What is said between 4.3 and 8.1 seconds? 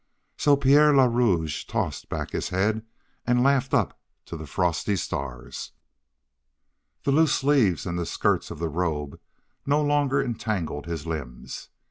the frosty stars. The loose sleeves and the